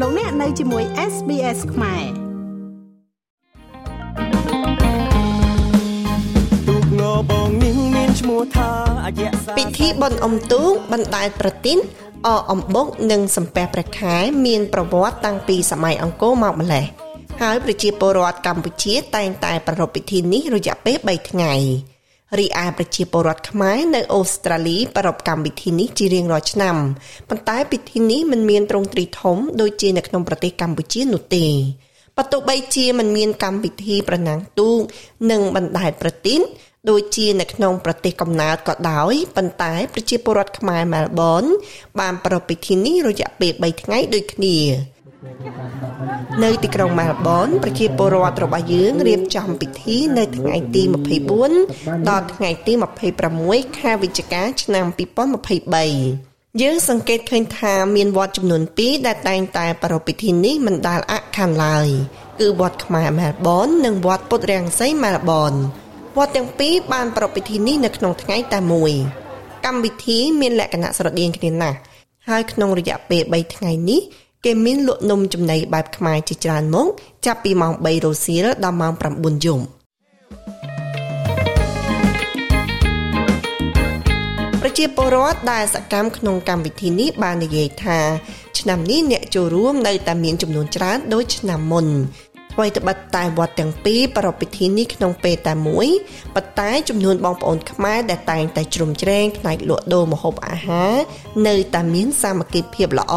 [0.00, 2.04] លោកអ្នកនៅជាមួយ SBS ខ្មែរ
[6.68, 8.70] ទូកងបងនាងមានឈ្មោះថា
[9.06, 11.78] អយៈពិធីបុណ្យអុំទូកបណ្ដាលប្រទីន
[12.26, 16.84] អអំបុកនិងសំពះព្រះខែមានប្រវត្តិតាំងពីសម័យអង្គរមកម្ល៉េះ
[17.42, 21.54] ហើយប្រជាពលរដ្ឋកម្ពុជាតែងតែប្រារព្ធពិធីនេះរយៈពេល3ថ្ងៃ
[22.38, 26.76] រីឯប្រជាពលរដ្ឋខ្មែរនៅអូស្ត្រាលីប្រារព្ធកម្មវិធីនេះជារៀងរាល់ឆ្នាំ
[27.28, 31.46] ប៉ុន្តែពិធីនេះមិនមានទ្រង់ទ្រីធំដូចជានៅក្នុងប្រទេសកម្ពុជានោះទេ
[32.16, 34.78] បើទោះបីជាមិនមានកម្មវិធីប្រណាំងទូក
[35.30, 36.40] និងបណ្ដែតប្រទីន
[36.90, 41.44] ដូចជានៅក្នុងប្រទេសកំណើតក៏ដោយប៉ុន្តែប្រជាពលរដ្ឋខ្មែរមែលប៊ន
[42.00, 44.56] បានប្រារព្ធពិធីនេះរយៈពេល3ថ្ងៃដូចគ្នា
[46.44, 50.82] នៅទីក្រុងមែលប៊នប្រជាពលរដ្ឋរបស់យើងរៀបចំពិធីនៅថ្ងៃទី
[51.46, 52.72] 24ដល់ថ្ងៃទី
[53.26, 54.86] 26ខែវិច្ឆិកាឆ្នាំ
[55.92, 61.88] 2023យើងសង្កេតឃើញថាមានវត្តចំនួន2ដែលតែងតែប្រារព្ធពិធីនេះមិនដែលអខានឡើយ
[62.40, 65.52] គឺវត្តខ្មែរមែលប៊ននិងវត្តពុទ្ធរាំងសីមែលប៊ន
[66.16, 68.92] វត្តទាំងពីរបានប្រារព្ធពិធីនេះនៅក្នុងថ្ងៃតែមួយ
[69.64, 71.78] កម្មវិធីមានលក្ខណៈស្រដៀងគ្នាណាស់
[72.28, 74.00] ហើយក្នុងរយៈពេល3ថ្ងៃនេះ
[74.44, 76.86] គេមានលក់នំចំណីបែបខ្មែរជាច្រើនមុខ
[77.26, 79.64] ចាប់ពីម៉ោង3រសៀលដល់ម៉ោង9យប់
[84.60, 87.98] ប្រជាពលរដ្ឋដែលសកម្មក្នុងកម្មវិធីនេះបាននិយាយថា
[88.58, 91.86] ឆ្នាំនេះអ្នកចូលរួមនៅតែមានចំនួនច្រើនដូចឆ្នាំមុន
[92.56, 95.88] អ្វីត្បិតតែវត្តទាំងពីរប្រារព្ធពិធីនេះក្នុងពេលតែមួយ
[96.34, 100.94] ប៉ុន្តែចំនួនបងប្អូនខ្មែរដែលតែងតែជ្រុំជ្រែងផ្នែកលក់ដូរម្ហូបអាហារ
[101.46, 103.14] នៅតែមានសាមគ្គីភាពល្អ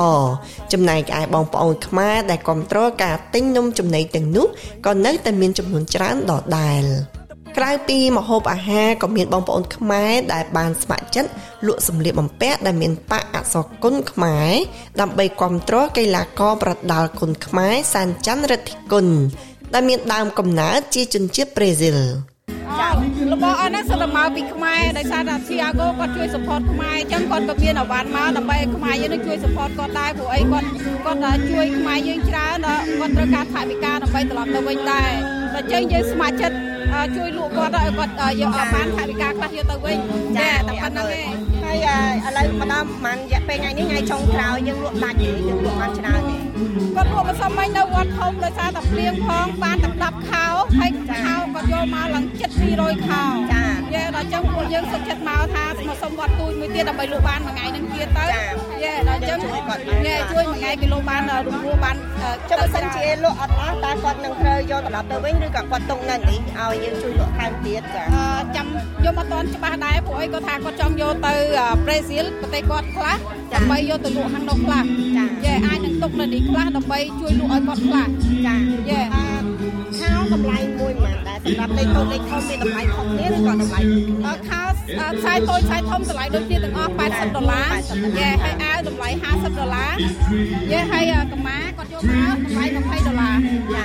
[0.74, 4.48] ចំណែកឯបងប្អូនខ្មែរដែលគ្រប់គ្រងការទិញនំចំណីទាំងនោះ
[4.86, 6.86] ក៏នៅតែមានចំនួនច្រើនដដែល។
[7.58, 11.30] ក្រៅពីម្ហូបអាហារក៏មានបងប្អូនខ្មែរដែលបានស្ម័គ្រចិត្ត
[11.68, 14.52] លក់សម្លៀកបំពាក់ដែលមានប៉ាក់អក្សរគុណខ្មែរ
[15.02, 19.06] ដើម្បីគ្រប់គ្រងកីឡាករប្រដាល់គុណខ្មែរសានច័ន្ទរិទ្ធិគុណ
[19.74, 22.00] ដែលមានដើមកំណើតជាជនជាតិប្រេស៊ីល
[22.80, 22.90] ចា
[23.34, 30.68] របស់អស់ហ្នឹងសិតតែមកពីខ្មែរដោយសារតែ Thiago គាត់ជួយ support ខ្មែរអញ្ចឹងគាត់ក៏មានអាវ៉ាន់មកដើម្បីឲ្យខ្មែរយើងនឹងជួយ support គាត់ដែរព្រោះអីគាត់
[31.06, 32.58] គាត់ជួយខ្មែរយើងច្រើន
[33.00, 35.12] គាត់ត្រូវការថវិកាដើម្បីត្រឡប់ទៅវិញដែរ
[35.54, 36.77] តែអញ្ចឹងយើងស្ម័គ្រចិត្ត
[37.16, 39.98] ជួយលក់គាត់ឲ្យគាត់យកបានថវិកាខ្លះយកទៅវិញ
[40.38, 41.30] ចាតែប៉ុណ្្នឹងឯង
[41.64, 41.88] ហើយ
[42.26, 46.47] ឥឡូវម្ដងប្រហែលរយៈពេលថ្ងៃនេះថ្ងៃចុងក្រោយយើងលក់ដាច់ទេយើងលក់បានច្រើនទេ
[46.96, 50.46] គាត់លក់មិនសមមិញនៅវត្តធំដោយសារតែភ្លៀងផងបានតែ10ខោ
[50.78, 50.92] ហើយ
[51.24, 53.24] ខោក៏យកមកឡើងចិត្ត200ខោ
[53.54, 53.64] ចា
[53.94, 58.24] យេដល់ចឹងពួកយើងសុខចិត្តមកថាមកសុំវត្តទូចមួយទៀតដើម្បីលក់បានមួយថ្ងៃនឹងទៀតទៅ
[58.84, 59.40] យេដល់ចឹង
[60.08, 61.96] យេជួយមួយថ្ងៃគេលក់បានរំលោះបាន
[62.50, 68.04] ចុះបើសិនជាលក់អត់អស់តើគាត់នឹងត្រូវយកត្រឡប់ទៅវិញឬក៏គាត់ទុកនៅនេះឲ្យយើងជួយលក់ថែមទៀតចា
[68.56, 68.68] ចាំ
[69.06, 71.34] យកមកតន់ច្បាស់ដែរព្រោះអីគាត់ថាគាត់ចង់យកទៅ
[71.86, 73.18] ប្រេស៊ីលប្រទេសគាត់ខ្លះ
[73.54, 74.84] ដើម្បីយកទៅលក់ខាងនោះខ្លះ
[75.18, 78.08] ចាយេអាចនឹងទុកនៅនេះខ្លះដើម្បីជួយលក់ឲ្យគាត់ខ្លះ
[78.48, 78.56] ចា
[78.90, 79.37] យេខោ
[80.34, 83.82] តម្លៃមួយប៉ុន្មានដែរសម្រាប់លេខតូចលេខធំមានតម្លៃខុសគ្នាឬក៏តម្លៃ
[84.50, 84.62] ខោ
[85.18, 87.74] ខ្សែតូចខ្សែធំតម្លៃដូចគ្នាទាំងអស់80ដុល្លារ
[88.20, 89.94] យេហើយអាវតម្លៃ50ដុល្លារ
[90.72, 92.66] យេហើយកម្មាគាត់យកមកតម្លៃ
[93.04, 93.36] 20ដុល្លារ
[93.76, 93.84] ចា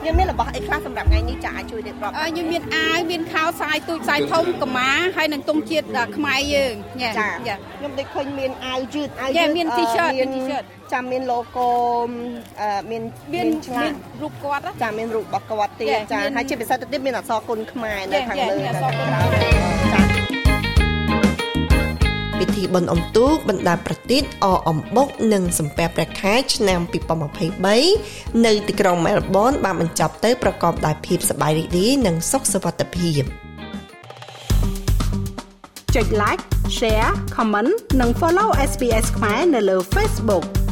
[0.00, 6.74] ខ្ញុំមានរបស់អីខ្លះសម្រាប់ថ្ងៃនេះចាអាចជួយរៀបរាប់អឺខ្ញុំមានអាវមានខោខ្សែទូចខ្សែធំកម្មាហើយនឹងទង់ជាតិខ្មែរយើង
[7.18, 11.68] ចាខ្ញុំដូចឃើញមានអាវយឺតអាវយឺតមាន T-shirt មាន T-shirt ចាំមាន logo
[12.90, 13.02] មាន
[13.34, 18.70] មានឆ្លាតរូបគាត់ចាមានរូបរបស់គាត់ទៀតចាហើយជាពិសេសទៅទៀតមានអក្សរគុណខ្មែរនៅខាងលើចា
[22.40, 26.80] ពិធីបុណ្យអុំទូកបណ្ដាប្រទីតអអំបុកនិងសំពះព្រះខែឆ្នាំ
[27.62, 33.22] 2023នៅទីក្រុងមែលប៊នបានបញ្ចប់ទៅប្រកបដោយភាពសប្បាយរីករាយនិងសុខសុវត្ថិភាព
[35.94, 36.42] ចុច like
[36.78, 40.63] share comment និង follow SPS ខ្មែរនៅលើ Facebook